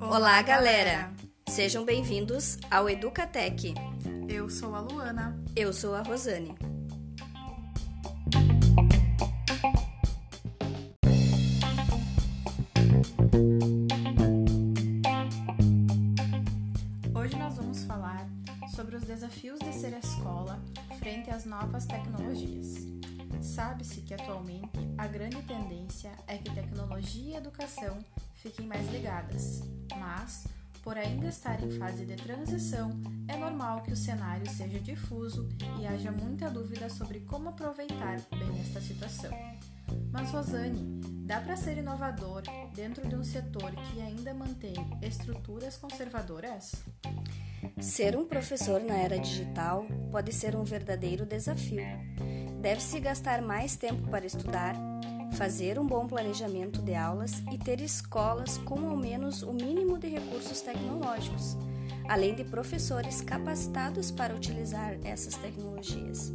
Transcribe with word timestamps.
Olá, 0.00 0.42
galera! 0.42 1.12
Sejam 1.48 1.84
bem-vindos 1.84 2.58
ao 2.68 2.90
Educatec. 2.90 3.72
Eu 4.28 4.50
sou 4.50 4.74
a 4.74 4.80
Luana. 4.80 5.40
Eu 5.54 5.72
sou 5.72 5.94
a 5.94 6.02
Rosane. 6.02 6.56
Hoje 17.14 17.36
nós 17.38 17.56
vamos 17.56 17.84
falar 17.84 18.28
sobre 18.74 18.96
os 18.96 19.04
desafios 19.04 19.60
de 19.60 19.72
ser 19.72 19.96
escola 19.98 20.60
frente 20.98 21.30
às 21.30 21.44
novas 21.44 21.86
tecnologias. 21.86 22.74
Sabe-se 23.40 24.02
que 24.02 24.14
atualmente 24.14 24.78
a 24.98 25.06
grande 25.06 25.42
tendência 25.42 26.12
é 26.26 26.36
que 26.38 26.54
tecnologia 26.54 27.34
e 27.34 27.36
educação 27.36 27.98
fiquem 28.34 28.66
mais 28.66 28.90
ligadas, 28.90 29.62
mas, 29.98 30.46
por 30.82 30.96
ainda 30.96 31.26
estar 31.26 31.62
em 31.62 31.70
fase 31.78 32.04
de 32.04 32.16
transição, 32.16 32.90
é 33.28 33.36
normal 33.36 33.82
que 33.82 33.92
o 33.92 33.96
cenário 33.96 34.48
seja 34.50 34.78
difuso 34.78 35.48
e 35.80 35.86
haja 35.86 36.12
muita 36.12 36.48
dúvida 36.50 36.88
sobre 36.88 37.20
como 37.20 37.48
aproveitar 37.48 38.20
bem 38.30 38.60
esta 38.60 38.80
situação. 38.80 39.30
Mas, 40.12 40.30
Rosane, 40.30 41.00
dá 41.24 41.40
para 41.40 41.56
ser 41.56 41.78
inovador 41.78 42.42
dentro 42.74 43.08
de 43.08 43.16
um 43.16 43.24
setor 43.24 43.72
que 43.72 44.00
ainda 44.00 44.32
mantém 44.32 44.74
estruturas 45.02 45.76
conservadoras? 45.76 46.72
Ser 47.80 48.16
um 48.16 48.24
professor 48.24 48.80
na 48.80 48.94
era 48.94 49.18
digital 49.18 49.84
pode 50.10 50.32
ser 50.32 50.56
um 50.56 50.64
verdadeiro 50.64 51.26
desafio. 51.26 51.84
Deve-se 52.60 52.98
gastar 53.00 53.42
mais 53.42 53.76
tempo 53.76 54.08
para 54.08 54.26
estudar, 54.26 54.74
fazer 55.36 55.78
um 55.78 55.86
bom 55.86 56.06
planejamento 56.06 56.80
de 56.82 56.94
aulas 56.94 57.42
e 57.52 57.58
ter 57.58 57.80
escolas 57.80 58.58
com 58.58 58.88
ao 58.88 58.96
menos 58.96 59.42
o 59.42 59.52
mínimo 59.52 59.98
de 59.98 60.08
recursos 60.08 60.60
tecnológicos, 60.60 61.56
além 62.08 62.34
de 62.34 62.44
professores 62.44 63.20
capacitados 63.20 64.10
para 64.10 64.34
utilizar 64.34 64.96
essas 65.04 65.34
tecnologias. 65.34 66.32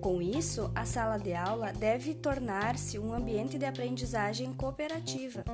Com 0.00 0.22
isso, 0.22 0.70
a 0.74 0.84
sala 0.84 1.18
de 1.18 1.34
aula 1.34 1.72
deve 1.72 2.14
tornar-se 2.14 2.98
um 2.98 3.12
ambiente 3.12 3.58
de 3.58 3.66
aprendizagem 3.66 4.52
cooperativa, 4.54 5.44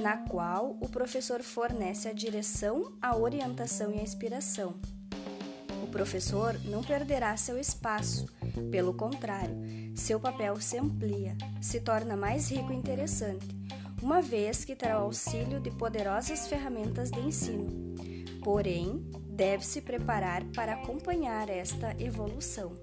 na 0.00 0.16
qual 0.16 0.76
o 0.80 0.88
professor 0.88 1.42
fornece 1.42 2.08
a 2.08 2.12
direção, 2.12 2.92
a 3.02 3.14
orientação 3.14 3.92
e 3.92 3.98
a 3.98 4.02
inspiração. 4.02 4.74
O 5.82 5.86
professor 5.88 6.58
não 6.64 6.82
perderá 6.82 7.36
seu 7.36 7.58
espaço, 7.58 8.26
pelo 8.70 8.94
contrário, 8.94 9.56
seu 9.94 10.18
papel 10.18 10.60
se 10.60 10.78
amplia, 10.78 11.36
se 11.60 11.80
torna 11.80 12.16
mais 12.16 12.50
rico 12.50 12.72
e 12.72 12.76
interessante, 12.76 13.46
uma 14.02 14.20
vez 14.20 14.64
que 14.64 14.74
terá 14.74 14.98
o 14.98 15.04
auxílio 15.04 15.60
de 15.60 15.70
poderosas 15.70 16.48
ferramentas 16.48 17.10
de 17.10 17.20
ensino. 17.20 17.94
Porém, 18.42 19.08
deve 19.28 19.64
se 19.64 19.80
preparar 19.80 20.44
para 20.54 20.74
acompanhar 20.74 21.48
esta 21.48 21.94
evolução. 22.02 22.76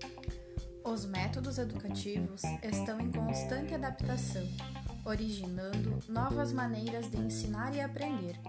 Os 0.84 1.06
métodos 1.06 1.58
educativos 1.58 2.42
estão 2.64 3.00
em 3.00 3.12
constante 3.12 3.76
adaptação, 3.76 4.48
originando 5.06 6.00
novas 6.08 6.52
maneiras 6.52 7.10
de 7.10 7.18
ensinar 7.18 7.76
e 7.76 7.82
aprender. 7.82 8.40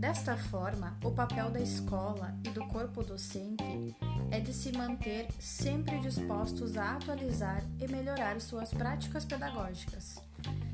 Desta 0.00 0.34
forma, 0.34 0.96
o 1.04 1.10
papel 1.10 1.50
da 1.50 1.60
escola 1.60 2.34
e 2.42 2.48
do 2.48 2.66
corpo 2.68 3.04
docente 3.04 3.94
é 4.30 4.40
de 4.40 4.50
se 4.50 4.72
manter 4.72 5.28
sempre 5.38 5.98
dispostos 5.98 6.78
a 6.78 6.92
atualizar 6.96 7.62
e 7.78 7.86
melhorar 7.86 8.40
suas 8.40 8.70
práticas 8.70 9.26
pedagógicas, 9.26 10.14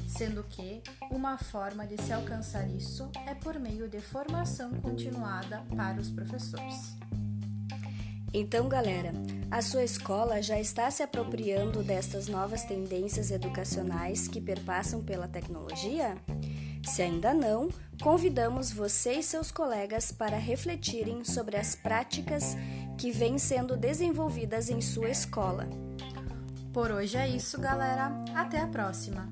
sendo 0.06 0.44
que 0.44 0.80
uma 1.10 1.36
forma 1.38 1.84
de 1.84 2.00
se 2.00 2.12
alcançar 2.12 2.68
isso 2.68 3.10
é 3.26 3.34
por 3.34 3.58
meio 3.58 3.88
de 3.88 4.00
formação 4.00 4.70
continuada 4.74 5.60
para 5.74 6.00
os 6.00 6.08
professores. 6.08 6.96
Então, 8.32 8.68
galera, 8.68 9.12
a 9.50 9.60
sua 9.60 9.82
escola 9.82 10.40
já 10.40 10.60
está 10.60 10.88
se 10.88 11.02
apropriando 11.02 11.82
destas 11.82 12.28
novas 12.28 12.62
tendências 12.62 13.32
educacionais 13.32 14.28
que 14.28 14.40
perpassam 14.40 15.02
pela 15.02 15.26
tecnologia? 15.26 16.16
Se 16.86 17.02
ainda 17.02 17.34
não, 17.34 17.68
convidamos 18.00 18.70
você 18.70 19.14
e 19.14 19.22
seus 19.22 19.50
colegas 19.50 20.12
para 20.12 20.38
refletirem 20.38 21.24
sobre 21.24 21.56
as 21.56 21.74
práticas 21.74 22.56
que 22.96 23.10
vêm 23.10 23.38
sendo 23.38 23.76
desenvolvidas 23.76 24.70
em 24.70 24.80
sua 24.80 25.10
escola. 25.10 25.68
Por 26.72 26.90
hoje 26.90 27.18
é 27.18 27.28
isso, 27.28 27.60
galera. 27.60 28.12
Até 28.34 28.60
a 28.60 28.68
próxima! 28.68 29.28